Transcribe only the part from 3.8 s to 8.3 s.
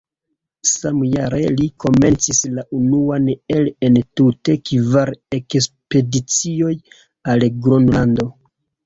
entute kvar ekspedicioj al Gronlando.